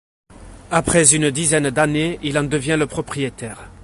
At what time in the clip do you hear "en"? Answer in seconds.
2.39-2.43